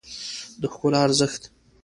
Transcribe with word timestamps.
د 0.61 0.63
ښکلا 0.73 0.99
ارزښت 1.05 1.41